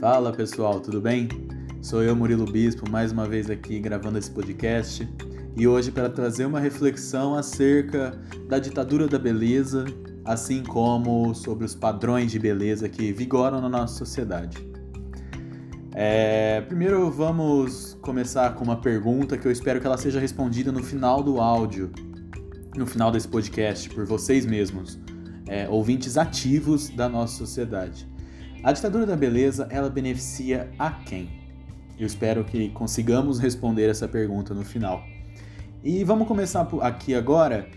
[0.00, 1.28] Fala pessoal, tudo bem?
[1.82, 5.08] Sou eu, Murilo Bispo, mais uma vez aqui gravando esse podcast
[5.56, 8.16] e hoje para trazer uma reflexão acerca
[8.48, 9.86] da ditadura da beleza,
[10.24, 14.56] assim como sobre os padrões de beleza que vigoram na nossa sociedade.
[15.92, 20.80] É, primeiro vamos começar com uma pergunta que eu espero que ela seja respondida no
[20.84, 21.90] final do áudio,
[22.76, 24.96] no final desse podcast, por vocês mesmos,
[25.48, 28.08] é, ouvintes ativos da nossa sociedade.
[28.60, 31.30] A ditadura da beleza, ela beneficia a quem?
[31.96, 35.00] Eu espero que consigamos responder essa pergunta no final.
[35.82, 37.68] E vamos começar aqui agora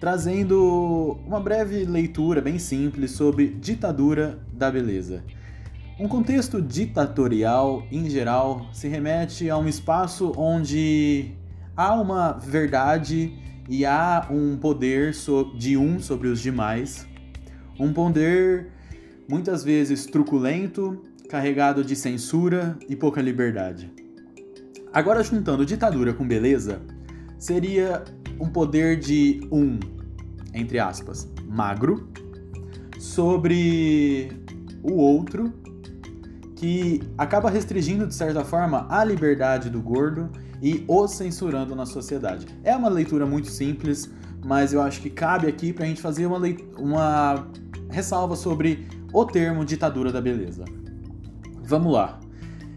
[0.00, 5.22] trazendo uma breve leitura bem simples sobre ditadura da beleza.
[6.00, 11.32] Um contexto ditatorial, em geral, se remete a um espaço onde
[11.76, 13.34] há uma verdade
[13.68, 15.12] e há um poder
[15.58, 17.06] de um sobre os demais,
[17.78, 18.77] um poder
[19.28, 23.92] muitas vezes truculento, carregado de censura e pouca liberdade.
[24.92, 26.80] Agora, juntando ditadura com beleza,
[27.38, 28.02] seria
[28.40, 29.78] um poder de um,
[30.54, 32.08] entre aspas, magro,
[32.98, 34.32] sobre
[34.82, 35.52] o outro
[36.56, 42.46] que acaba restringindo, de certa forma, a liberdade do gordo e o censurando na sociedade.
[42.64, 44.10] É uma leitura muito simples,
[44.44, 46.40] mas eu acho que cabe aqui para a gente fazer uma,
[46.76, 47.46] uma
[47.90, 50.64] ressalva sobre o termo ditadura da beleza.
[51.62, 52.20] Vamos lá.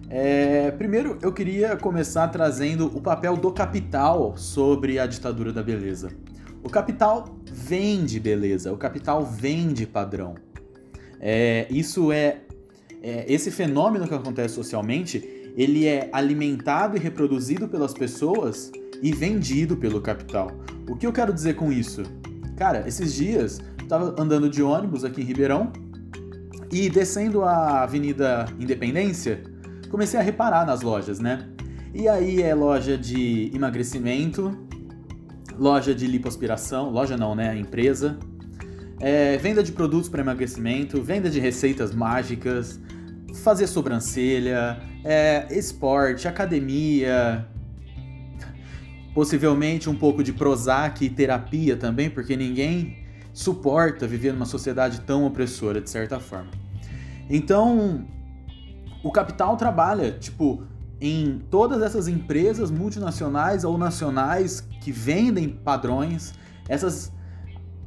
[0.09, 6.09] É, primeiro, eu queria começar trazendo o papel do capital sobre a ditadura da beleza.
[6.63, 10.35] O capital vende beleza, o capital vende padrão.
[11.19, 12.41] É, isso é
[13.01, 18.71] é, esse fenômeno que acontece socialmente, ele é alimentado e reproduzido pelas pessoas
[19.01, 20.51] e vendido pelo capital.
[20.87, 22.03] O que eu quero dizer com isso?
[22.55, 25.71] Cara, esses dias eu tava andando de ônibus aqui em Ribeirão
[26.71, 29.43] e descendo a Avenida Independência,
[29.89, 31.47] comecei a reparar nas lojas, né?
[31.93, 34.57] E aí é loja de emagrecimento,
[35.57, 37.57] loja de lipoaspiração, loja não, né?
[37.57, 38.17] Empresa.
[38.99, 42.79] É, venda de produtos para emagrecimento, venda de receitas mágicas,
[43.43, 47.45] fazer sobrancelha, é, esporte, academia,
[49.13, 55.25] possivelmente um pouco de Prozac e terapia também, porque ninguém suporta viver numa sociedade tão
[55.25, 56.60] opressora, de certa forma.
[57.33, 58.05] Então,
[59.01, 60.63] o capital trabalha, tipo,
[60.99, 66.33] em todas essas empresas multinacionais ou nacionais que vendem padrões,
[66.67, 67.11] essas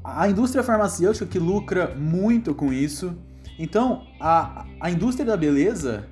[0.02, 3.16] a indústria farmacêutica que lucra muito com isso,
[3.58, 6.06] então, a, a indústria da beleza,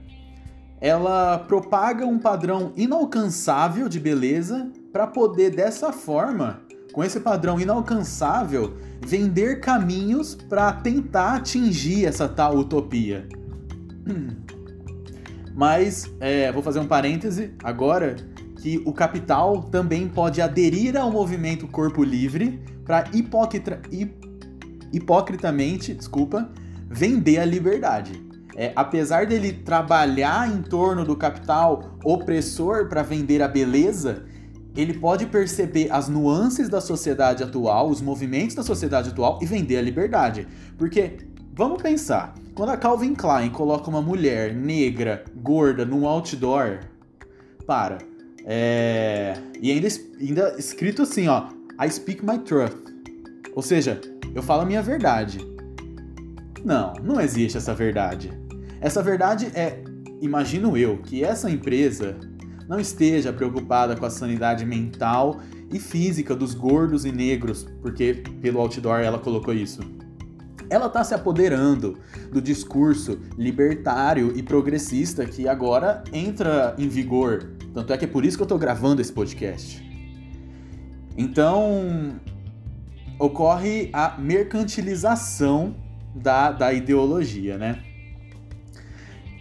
[0.80, 6.60] ela propaga um padrão inalcançável de beleza para poder dessa forma,
[6.92, 13.26] com esse padrão inalcançável, vender caminhos para tentar atingir essa tal utopia.
[15.54, 18.16] Mas é, vou fazer um parêntese agora
[18.56, 23.04] que o capital também pode aderir ao movimento corpo livre para
[24.92, 26.48] hipocritamente, desculpa,
[26.88, 28.12] vender a liberdade.
[28.54, 34.24] É, apesar dele trabalhar em torno do capital opressor para vender a beleza,
[34.74, 39.76] ele pode perceber as nuances da sociedade atual, os movimentos da sociedade atual e vender
[39.76, 40.46] a liberdade.
[40.78, 41.18] Porque,
[41.52, 46.80] vamos pensar, quando a Calvin Klein coloca uma mulher negra, gorda, num outdoor,
[47.66, 47.98] para.
[48.44, 49.34] É...
[49.60, 49.88] E ainda,
[50.20, 51.48] ainda escrito assim, ó,
[51.80, 52.76] I speak my truth.
[53.54, 54.00] Ou seja,
[54.34, 55.38] eu falo a minha verdade.
[56.64, 58.32] Não, não existe essa verdade.
[58.80, 59.82] Essa verdade é,
[60.20, 62.16] imagino eu, que essa empresa
[62.72, 68.60] não esteja preocupada com a sanidade mental e física dos gordos e negros, porque pelo
[68.60, 69.82] outdoor ela colocou isso.
[70.70, 71.98] Ela está se apoderando
[72.32, 77.52] do discurso libertário e progressista que agora entra em vigor.
[77.74, 79.86] Tanto é que é por isso que eu estou gravando esse podcast.
[81.14, 82.18] Então,
[83.18, 85.76] ocorre a mercantilização
[86.14, 87.91] da, da ideologia, né?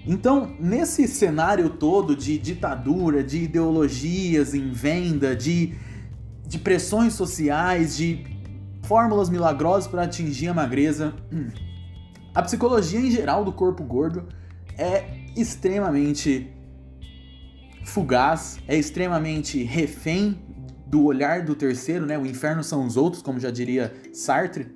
[0.05, 5.75] Então, nesse cenário todo de ditadura, de ideologias em venda, de,
[6.47, 8.25] de pressões sociais, de
[8.83, 11.13] fórmulas milagrosas para atingir a magreza,
[12.33, 14.27] a psicologia em geral do corpo gordo
[14.77, 15.05] é
[15.35, 16.51] extremamente
[17.85, 20.39] fugaz, é extremamente refém
[20.87, 22.17] do olhar do terceiro, né?
[22.17, 24.67] O inferno são os outros, como já diria Sartre.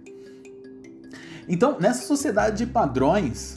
[1.47, 3.55] Então, nessa sociedade de padrões,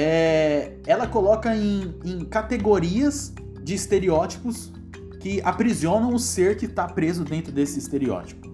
[0.00, 4.72] é, ela coloca em, em categorias de estereótipos
[5.18, 8.46] que aprisionam o ser que está preso dentro desse estereótipo.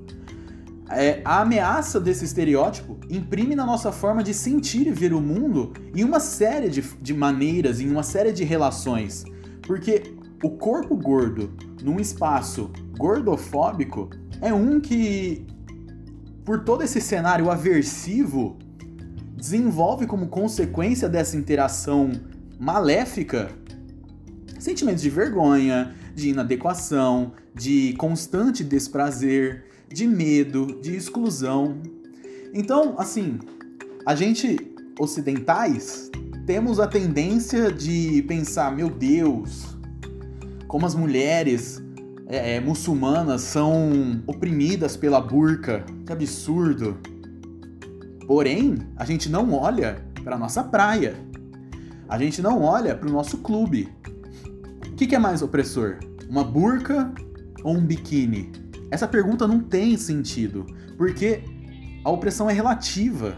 [0.89, 5.75] é, a ameaça desse estereótipo imprime na nossa forma de sentir e ver o mundo
[5.95, 9.25] em uma série de, de maneiras, em uma série de relações.
[9.67, 11.53] Porque o corpo gordo
[11.83, 14.09] num espaço gordofóbico
[14.41, 15.47] é um que,
[16.43, 18.59] por todo esse cenário aversivo,
[19.45, 22.13] desenvolve como consequência dessa interação
[22.59, 23.51] maléfica
[24.59, 31.77] sentimentos de vergonha, de inadequação, de constante desprazer, de medo, de exclusão.
[32.55, 33.39] Então, assim,
[34.07, 34.57] a gente
[34.99, 36.11] ocidentais
[36.47, 39.77] temos a tendência de pensar, meu Deus,
[40.67, 41.83] como as mulheres
[42.27, 46.99] é, muçulmanas são oprimidas pela burca, que absurdo.
[48.27, 51.15] Porém, a gente não olha para nossa praia,
[52.09, 53.89] a gente não olha para o nosso clube.
[54.87, 55.99] O que, que é mais opressor?
[56.29, 57.13] Uma burca
[57.63, 58.51] ou um biquíni?
[58.91, 60.67] Essa pergunta não tem sentido,
[60.97, 61.43] porque
[62.05, 63.37] a opressão é relativa.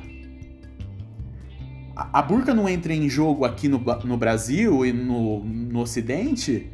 [1.97, 6.71] A, a burca não entra em jogo aqui no, no Brasil e no, no Ocidente,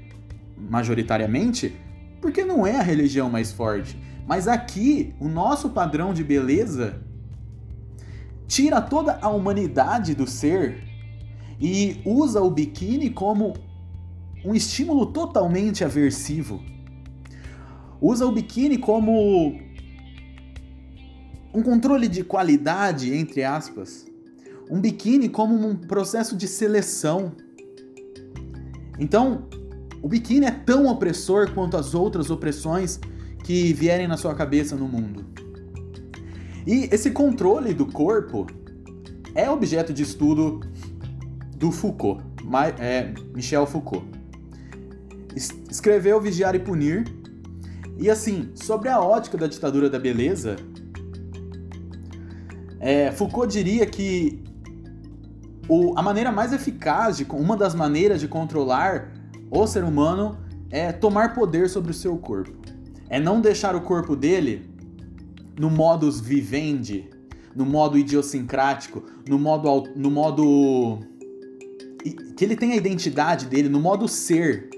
[0.57, 1.75] majoritariamente,
[2.21, 3.97] porque não é a religião mais forte.
[4.27, 7.01] Mas aqui, o nosso padrão de beleza
[8.53, 10.83] tira toda a humanidade do ser
[11.61, 13.55] e usa o biquíni como
[14.45, 16.61] um estímulo totalmente aversivo
[18.03, 19.57] usa o biquíni como
[21.55, 24.05] um controle de qualidade, entre aspas.
[24.69, 27.33] Um biquíni como um processo de seleção.
[28.99, 29.47] Então,
[30.03, 32.99] o biquíni é tão opressor quanto as outras opressões
[33.45, 35.32] que vierem na sua cabeça no mundo.
[36.67, 38.47] E esse controle do corpo
[39.35, 40.61] é objeto de estudo
[41.57, 42.23] do Foucault,
[42.79, 44.07] é, Michel Foucault.
[45.71, 47.05] Escreveu Vigiar e Punir
[47.99, 50.57] e assim, sobre a ótica da ditadura da beleza,
[52.81, 54.43] é, Foucault diria que
[55.69, 59.13] o, a maneira mais eficaz, de, uma das maneiras de controlar
[59.51, 60.37] o ser humano
[60.69, 62.51] é tomar poder sobre o seu corpo.
[63.09, 64.72] É não deixar o corpo dele
[65.59, 67.09] no modus vivendi,
[67.55, 71.01] no modo idiosincrático, no modo, no modo
[72.37, 74.69] que ele tem a identidade dele, no modo ser,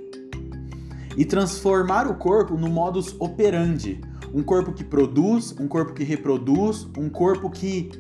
[1.17, 4.01] e transformar o corpo no modus operandi.
[4.33, 7.91] Um corpo que produz, um corpo que reproduz, um corpo que.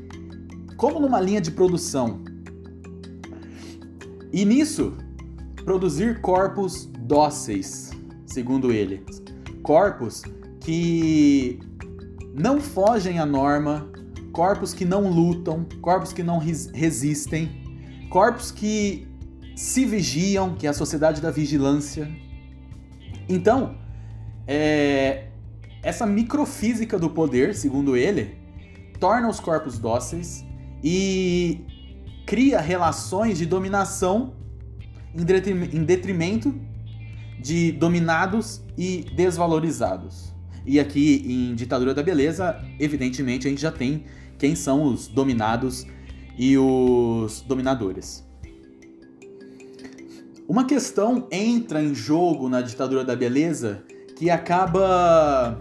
[0.77, 2.23] como numa linha de produção.
[4.33, 4.95] E nisso,
[5.65, 7.93] produzir corpos dóceis,
[8.27, 9.05] segundo ele.
[9.63, 10.23] Corpos
[10.61, 11.61] que
[12.35, 13.89] não fogem à norma,
[14.33, 19.09] corpos que não lutam, corpos que não resistem, corpos que
[19.57, 22.11] se vigiam, que é a sociedade da vigilância,
[23.29, 23.77] então,
[24.47, 25.29] é,
[25.83, 28.37] essa microfísica do poder, segundo ele,
[29.01, 30.45] torna os corpos dóceis
[30.83, 31.65] e
[32.27, 34.35] cria relações de dominação
[35.15, 36.55] em detrimento
[37.41, 40.34] de dominados e desvalorizados.
[40.67, 44.05] E aqui em Ditadura da Beleza, evidentemente a gente já tem
[44.39, 45.87] quem são os dominados
[46.39, 48.25] e os dominadores.
[50.49, 53.83] Uma questão entra em jogo na ditadura da beleza
[54.17, 55.59] que acaba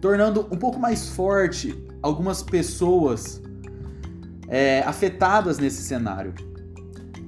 [0.00, 3.42] tornando um pouco mais forte algumas pessoas
[4.46, 6.34] é, afetadas nesse cenário.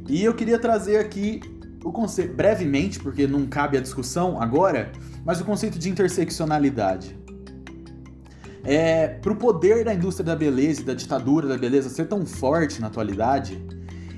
[0.08, 1.40] E eu queria trazer aqui
[1.84, 4.92] o conceito, brevemente, porque não cabe a discussão agora,
[5.24, 7.18] mas o conceito de interseccionalidade.
[8.62, 12.26] É, para o poder da indústria da beleza e da ditadura da beleza ser tão
[12.26, 13.64] forte na atualidade,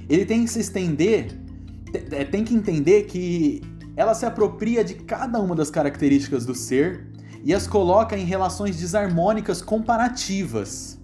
[0.08, 1.42] ele tem que se estender
[2.10, 3.62] é, tem que entender que
[3.96, 7.06] ela se apropria de cada uma das características do ser
[7.44, 10.98] e as coloca em relações desarmônicas comparativas.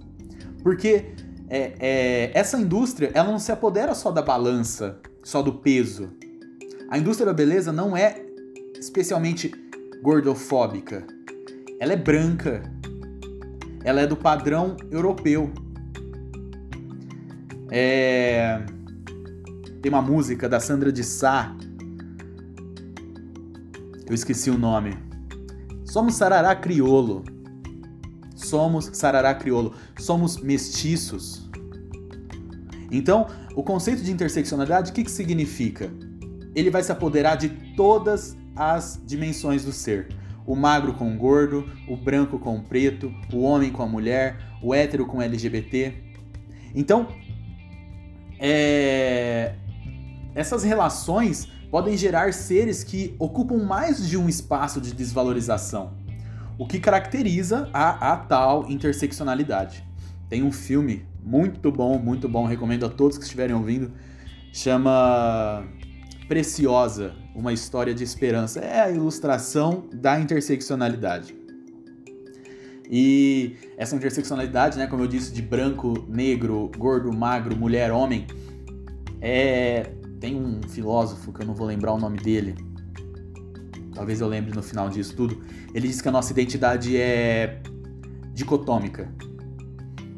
[0.63, 1.13] Porque
[1.49, 6.11] é, é, essa indústria ela não se apodera só da balança, só do peso.
[6.89, 8.25] A indústria da beleza não é
[8.79, 9.53] especialmente
[10.03, 11.07] gordofóbica.
[11.79, 12.63] Ela é branca.
[13.85, 15.53] Ela é do padrão europeu.
[17.71, 18.65] É
[19.81, 21.55] tem uma música da Sandra de Sá.
[24.07, 24.99] Eu esqueci o nome.
[25.85, 27.25] Somos sarará criolo.
[28.35, 29.75] Somos sarará criolo.
[29.99, 31.49] Somos mestiços.
[32.91, 35.91] Então, o conceito de interseccionalidade, o que, que significa?
[36.59, 40.09] Ele vai se apoderar de todas as dimensões do ser.
[40.45, 44.39] O magro com o gordo, o branco com o preto, o homem com a mulher,
[44.61, 45.95] o hétero com o LGBT.
[46.75, 47.09] Então,
[48.41, 49.55] é,
[50.35, 55.93] essas relações podem gerar seres que ocupam mais de um espaço de desvalorização.
[56.59, 59.85] o que caracteriza a, a tal interseccionalidade.
[60.29, 63.93] Tem um filme muito bom, muito bom, recomendo a todos que estiverem ouvindo,
[64.53, 65.65] chama
[66.29, 68.61] Preciosa, uma história de esperança.
[68.61, 71.35] É a ilustração da interseccionalidade.
[72.91, 78.27] E essa interseccionalidade, né, como eu disse, de branco, negro, gordo, magro, mulher, homem,
[79.21, 82.55] é tem um filósofo que eu não vou lembrar o nome dele.
[83.95, 85.43] Talvez eu lembre no final disso tudo.
[85.73, 87.61] Ele diz que a nossa identidade é
[88.33, 89.09] dicotômica.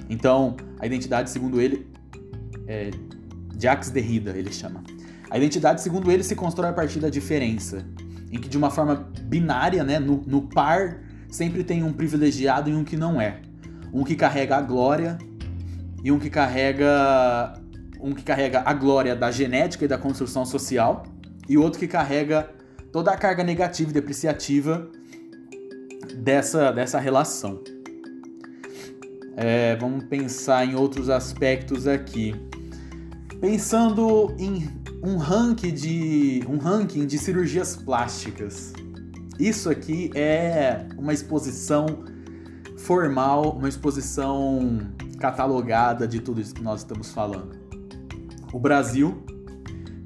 [0.09, 1.87] Então, a identidade, segundo ele,
[2.67, 2.91] é
[3.59, 4.83] Jacques Derrida, ele chama.
[5.31, 7.87] A identidade, segundo ele, se constrói a partir da diferença,
[8.31, 10.99] em que de uma forma binária, né, no, no par
[11.31, 13.41] sempre tem um privilegiado e um que não é.
[13.93, 15.17] Um que carrega a glória
[16.03, 17.55] e um que carrega
[18.01, 21.05] um que carrega a glória da genética e da construção social
[21.49, 22.49] e outro que carrega
[22.91, 24.89] toda a carga negativa e depreciativa
[26.17, 27.63] dessa, dessa relação.
[29.37, 32.35] É, vamos pensar em outros aspectos aqui.
[33.41, 34.69] Pensando em
[35.03, 38.75] um ranking de um ranking de cirurgias plásticas.
[39.39, 41.87] Isso aqui é uma exposição
[42.77, 44.81] formal, uma exposição
[45.19, 47.59] catalogada de tudo isso que nós estamos falando.
[48.53, 49.25] O Brasil,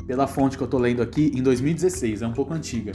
[0.07, 2.93] pela fonte que eu estou lendo aqui, em 2016, é um pouco antiga,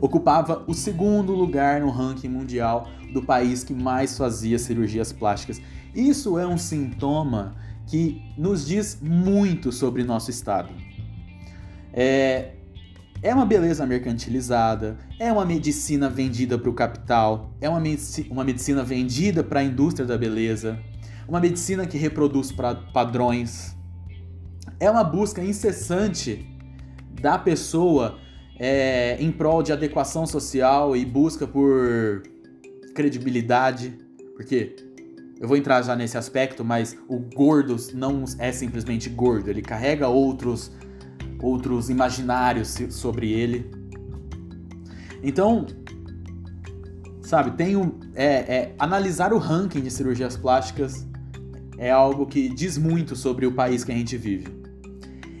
[0.00, 5.60] ocupava o segundo lugar no ranking mundial do país que mais fazia cirurgias plásticas.
[5.94, 7.54] Isso é um sintoma
[7.88, 10.72] que nos diz muito sobre nosso estado.
[11.92, 12.52] É,
[13.22, 18.44] é uma beleza mercantilizada, é uma medicina vendida para o capital, é uma, medici uma
[18.44, 20.78] medicina vendida para a indústria da beleza,
[21.26, 22.52] uma medicina que reproduz
[22.92, 23.74] padrões.
[24.78, 26.46] É uma busca incessante
[27.20, 28.18] da pessoa
[28.58, 32.22] é, em prol de adequação social e busca por
[32.94, 33.98] credibilidade,
[34.36, 34.87] porque
[35.40, 40.08] eu vou entrar já nesse aspecto, mas o gordo não é simplesmente gordo, ele carrega
[40.08, 40.72] outros
[41.40, 43.70] outros imaginários sobre ele.
[45.22, 45.66] Então,
[47.22, 51.06] sabe, tem um, é, é, analisar o ranking de cirurgias plásticas
[51.76, 54.48] é algo que diz muito sobre o país que a gente vive.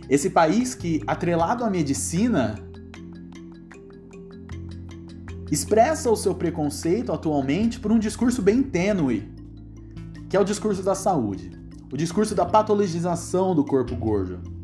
[0.08, 2.54] Esse país que, atrelado à medicina,
[5.50, 9.28] expressa o seu preconceito atualmente por um discurso bem tênue,
[10.28, 11.50] que é o discurso da saúde,
[11.92, 14.58] o discurso da patologização do corpo gordo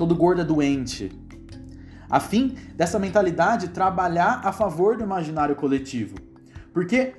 [0.00, 1.12] todo gordo é doente.
[2.08, 6.14] A fim dessa mentalidade trabalhar a favor do imaginário coletivo.
[6.72, 7.12] Porque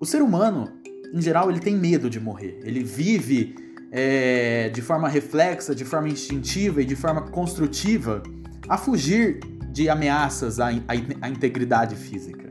[0.00, 0.68] o ser humano,
[1.12, 2.58] em geral, ele tem medo de morrer.
[2.64, 3.54] Ele vive
[3.92, 8.20] é, de forma reflexa, de forma instintiva e de forma construtiva
[8.68, 9.38] a fugir
[9.70, 10.72] de ameaças à, à,
[11.20, 12.50] à integridade física.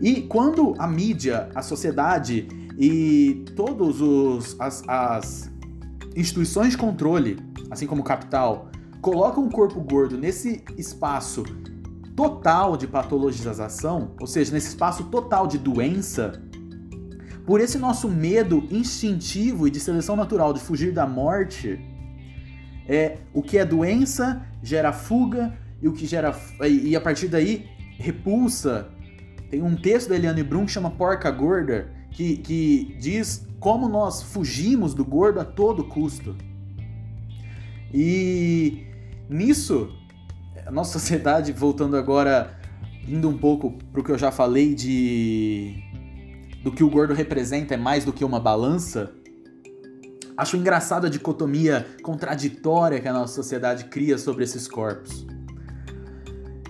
[0.00, 2.48] E quando a mídia, a sociedade
[2.80, 5.52] e todas as, as
[6.16, 7.38] instituições de controle,
[7.70, 8.70] assim como o capital,
[9.02, 11.44] coloca um corpo gordo nesse espaço
[12.16, 16.42] total de patologização, ou seja, nesse espaço total de doença,
[17.44, 21.78] por esse nosso medo instintivo e de seleção natural de fugir da morte,
[22.88, 26.34] é o que é doença gera fuga e o que gera
[26.66, 27.68] e a partir daí
[27.98, 28.88] repulsa.
[29.50, 34.22] Tem um texto da Eliane Brum que chama Porca Gorda, que, que diz como nós
[34.22, 36.36] fugimos do gordo a todo custo.
[37.92, 38.90] E
[39.30, 39.88] Nisso,
[40.66, 42.58] a nossa sociedade, voltando agora,
[43.06, 45.84] indo um pouco para o que eu já falei de
[46.64, 49.14] do que o gordo representa é mais do que uma balança.
[50.36, 55.26] Acho engraçado a dicotomia contraditória que a nossa sociedade cria sobre esses corpos.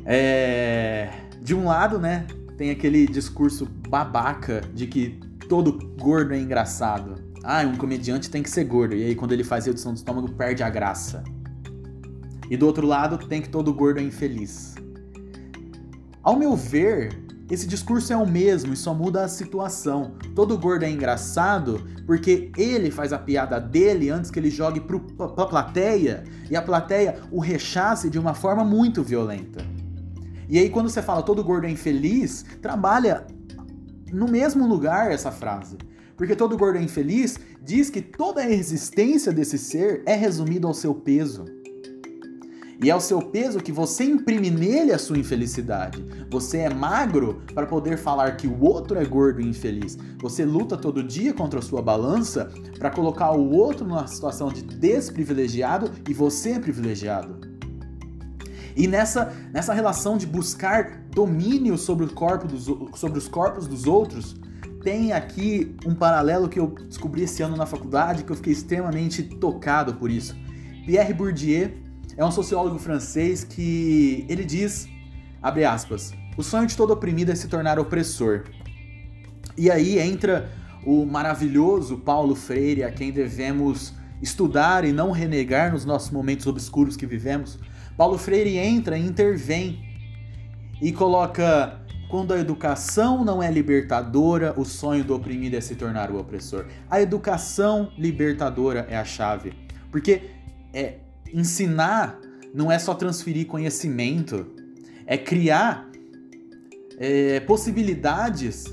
[0.05, 1.09] É...
[1.41, 5.19] De um lado, né, tem aquele discurso babaca de que
[5.51, 7.17] todo gordo é engraçado.
[7.43, 8.95] Ah, um comediante tem que ser gordo.
[8.95, 11.25] E aí, quando ele faz redução do estômago, perde a graça.
[12.49, 14.77] E do outro lado, tem que todo gordo é infeliz.
[16.23, 20.13] Ao meu ver, esse discurso é o mesmo e só muda a situação.
[20.37, 25.01] Todo gordo é engraçado porque ele faz a piada dele antes que ele jogue pro,
[25.01, 29.65] pra plateia e a plateia o rechace de uma forma muito violenta.
[30.49, 33.27] E aí, quando você fala todo gordo é infeliz, trabalha
[34.13, 35.77] no mesmo lugar essa frase.
[36.17, 40.75] Porque todo gordo é infeliz diz que toda a existência desse ser é resumida ao
[40.75, 41.45] seu peso.
[42.83, 46.03] E é o seu peso que você imprime nele a sua infelicidade.
[46.31, 49.99] Você é magro para poder falar que o outro é gordo e infeliz.
[50.19, 54.63] Você luta todo dia contra a sua balança para colocar o outro numa situação de
[54.63, 57.40] desprivilegiado e você é privilegiado.
[58.77, 62.65] E nessa, nessa relação de buscar domínio sobre, o corpo dos,
[62.99, 64.37] sobre os corpos dos outros,
[64.83, 69.23] tem aqui um paralelo que eu descobri esse ano na faculdade, que eu fiquei extremamente
[69.23, 70.35] tocado por isso.
[70.87, 71.71] Pierre Bourdieu
[72.17, 74.89] é um sociólogo francês que ele diz,
[75.43, 78.45] abre aspas, o sonho de todo oprimido é se tornar opressor.
[79.57, 80.51] E aí entra
[80.85, 86.97] o maravilhoso Paulo Freire, a quem devemos estudar e não renegar nos nossos momentos obscuros
[86.97, 87.59] que vivemos.
[88.01, 89.79] Paulo Freire entra e intervém
[90.81, 96.11] e coloca: quando a educação não é libertadora, o sonho do oprimido é se tornar
[96.11, 96.65] o opressor.
[96.89, 99.53] A educação libertadora é a chave,
[99.93, 100.31] porque
[100.73, 100.95] é
[101.31, 102.19] ensinar
[102.55, 104.47] não é só transferir conhecimento,
[105.07, 105.87] é criar
[106.97, 108.65] é, possibilidades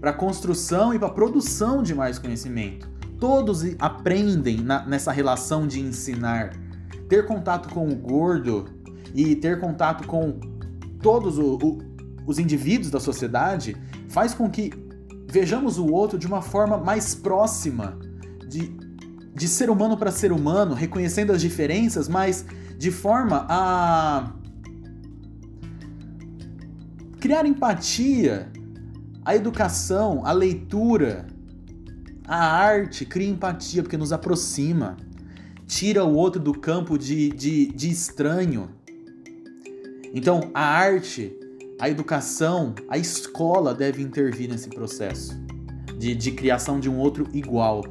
[0.00, 2.88] para construção e para produção de mais conhecimento.
[3.18, 6.52] Todos aprendem na, nessa relação de ensinar.
[7.08, 8.75] Ter contato com o gordo
[9.16, 10.38] e ter contato com
[11.00, 11.78] todos o, o,
[12.26, 13.74] os indivíduos da sociedade
[14.08, 14.70] faz com que
[15.28, 17.98] vejamos o outro de uma forma mais próxima,
[18.48, 18.70] de,
[19.34, 22.44] de ser humano para ser humano, reconhecendo as diferenças, mas
[22.78, 24.32] de forma a
[27.18, 28.52] criar empatia.
[29.24, 31.26] A educação, a leitura,
[32.28, 34.96] a arte cria empatia porque nos aproxima,
[35.66, 38.70] tira o outro do campo de, de, de estranho.
[40.14, 41.36] Então, a arte,
[41.78, 45.36] a educação, a escola deve intervir nesse processo
[45.98, 47.84] de, de criação de um outro igual.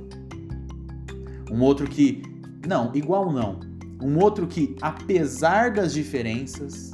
[1.51, 2.23] Um outro que.
[2.67, 3.59] Não, igual não.
[4.01, 6.91] Um outro que, apesar das diferenças.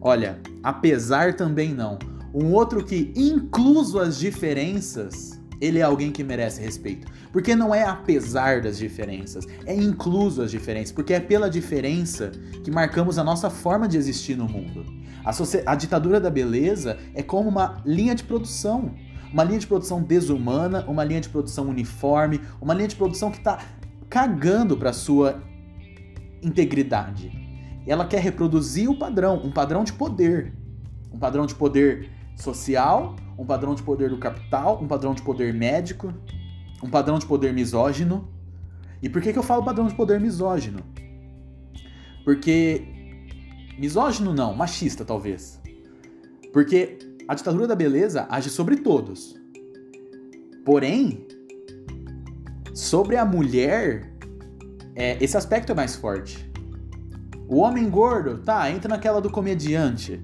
[0.00, 1.98] Olha, apesar também não.
[2.32, 7.06] Um outro que, incluso as diferenças, ele é alguém que merece respeito.
[7.32, 12.32] Porque não é apesar das diferenças, é incluso as diferenças, porque é pela diferença
[12.64, 14.84] que marcamos a nossa forma de existir no mundo.
[15.24, 15.32] A,
[15.70, 18.94] a ditadura da beleza é como uma linha de produção.
[19.32, 23.38] Uma linha de produção desumana, uma linha de produção uniforme, uma linha de produção que
[23.38, 23.60] está
[24.08, 25.40] cagando para sua
[26.42, 27.30] integridade.
[27.86, 30.52] Ela quer reproduzir o padrão, um padrão de poder.
[31.12, 35.54] Um padrão de poder social, um padrão de poder do capital, um padrão de poder
[35.54, 36.12] médico,
[36.82, 38.28] um padrão de poder misógino.
[39.02, 40.80] E por que, que eu falo padrão de poder misógino?
[42.22, 42.86] Porque.
[43.78, 45.58] Misógino não, machista talvez.
[46.52, 49.34] Porque a ditadura da beleza age sobre todos.
[50.62, 51.26] Porém,
[52.74, 54.12] sobre a mulher,
[54.94, 56.52] é, esse aspecto é mais forte.
[57.48, 60.22] O homem gordo, tá, entra naquela do comediante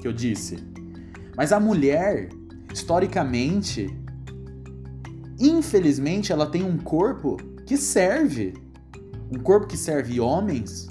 [0.00, 0.56] que eu disse.
[1.36, 2.28] Mas a mulher,
[2.74, 3.96] historicamente,
[5.38, 8.52] infelizmente, ela tem um corpo que serve.
[9.30, 10.86] Um corpo que serve homens,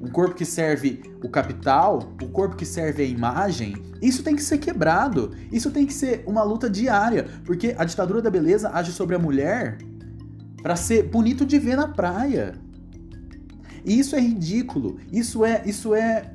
[0.00, 3.74] um corpo que serve o capital, o corpo que serve a imagem.
[4.00, 5.34] Isso tem que ser quebrado.
[5.50, 9.18] Isso tem que ser uma luta diária, porque a ditadura da beleza age sobre a
[9.18, 9.78] mulher
[10.62, 12.54] para ser bonito de ver na praia.
[13.84, 14.98] E isso é ridículo.
[15.10, 16.34] Isso é, isso é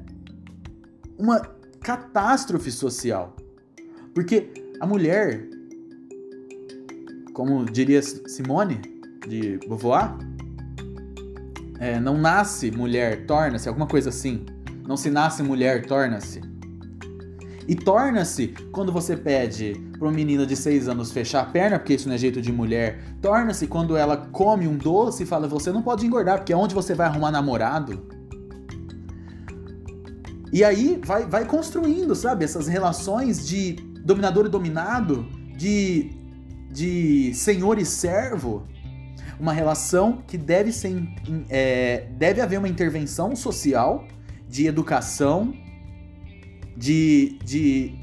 [1.18, 1.40] uma
[1.82, 3.36] catástrofe social.
[4.14, 5.48] Porque a mulher,
[7.34, 8.80] como diria Simone
[9.28, 10.18] de Beauvoir,
[11.80, 14.46] é, não nasce mulher, torna-se, alguma coisa assim.
[14.88, 16.42] Não se nasce mulher, torna-se.
[17.68, 21.96] E torna-se quando você pede para uma menina de 6 anos fechar a perna, porque
[21.96, 23.04] isso não é jeito de mulher.
[23.22, 26.74] Torna-se quando ela come um doce e fala: Você não pode engordar, porque é onde
[26.74, 28.08] você vai arrumar namorado.
[30.54, 33.76] E aí vai, vai construindo, sabe, essas relações de
[34.08, 36.12] dominador e dominado, de,
[36.72, 38.66] de senhor e servo,
[39.38, 41.04] uma relação que deve ser
[41.50, 44.08] é, deve haver uma intervenção social
[44.48, 45.54] de educação
[46.76, 47.94] de, de,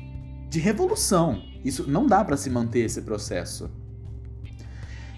[0.50, 1.42] de revolução.
[1.64, 3.70] Isso não dá para se manter esse processo.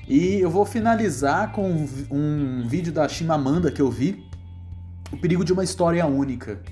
[0.09, 4.25] E eu vou finalizar com um vídeo da Chimamanda que eu vi
[5.12, 6.62] o perigo de uma história única.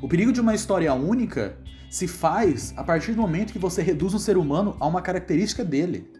[0.00, 1.54] O perigo de uma história única
[1.92, 5.62] se faz a partir do momento que você reduz um ser humano a uma característica
[5.62, 6.10] dele.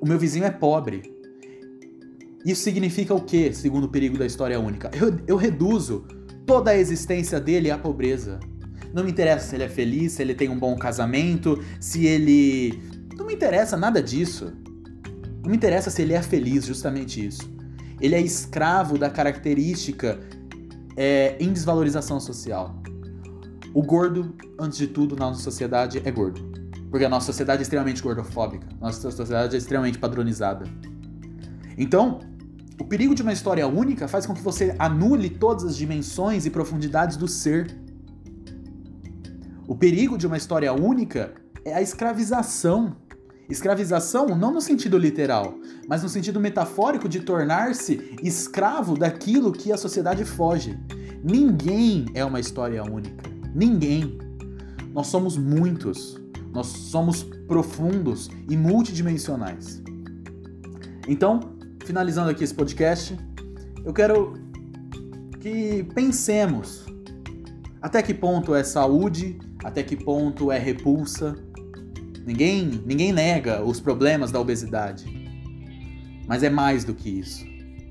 [0.00, 1.02] O meu vizinho é pobre.
[2.46, 4.88] Isso significa o que, segundo o perigo da história única?
[4.94, 6.06] Eu, eu reduzo
[6.46, 8.38] toda a existência dele à pobreza.
[8.94, 12.80] Não me interessa se ele é feliz, se ele tem um bom casamento, se ele.
[13.18, 14.52] Não me interessa nada disso.
[15.42, 17.52] Não me interessa se ele é feliz, justamente isso.
[18.00, 20.20] Ele é escravo da característica
[20.96, 22.79] é, em desvalorização social.
[23.72, 26.42] O gordo, antes de tudo, na nossa sociedade é gordo.
[26.90, 28.66] Porque a nossa sociedade é extremamente gordofóbica.
[28.80, 30.64] Nossa sociedade é extremamente padronizada.
[31.78, 32.20] Então,
[32.80, 36.50] O perigo de uma história única faz com que você anule todas as dimensões e
[36.50, 37.78] profundidades do ser.
[39.68, 42.96] O perigo de uma história única é a escravização.
[43.50, 45.54] Escravização não no sentido literal,
[45.86, 50.78] mas no sentido metafórico de tornar-se escravo daquilo que a sociedade foge.
[51.22, 53.28] Ninguém é uma história única.
[53.54, 54.18] Ninguém.
[54.92, 56.20] Nós somos muitos.
[56.52, 59.82] Nós somos profundos e multidimensionais.
[61.08, 61.40] Então,
[61.84, 63.16] finalizando aqui esse podcast,
[63.84, 64.34] eu quero
[65.40, 66.86] que pensemos
[67.80, 71.34] até que ponto é saúde, até que ponto é repulsa.
[72.26, 75.04] Ninguém, ninguém nega os problemas da obesidade.
[76.26, 77.44] Mas é mais do que isso.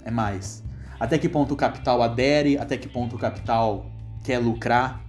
[0.06, 0.64] É mais.
[1.00, 3.92] Até que ponto o capital adere, até que ponto o capital
[4.24, 5.09] quer lucrar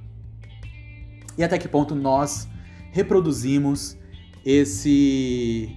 [1.41, 2.47] e até que ponto nós
[2.93, 3.97] reproduzimos
[4.45, 5.75] esse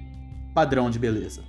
[0.54, 1.42] padrão de beleza.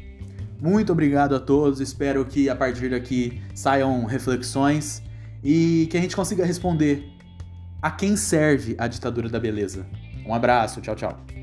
[0.60, 5.02] Muito obrigado a todos, espero que a partir daqui saiam reflexões
[5.42, 7.12] e que a gente consiga responder
[7.82, 9.84] a quem serve a ditadura da beleza.
[10.24, 11.33] Um abraço, tchau, tchau.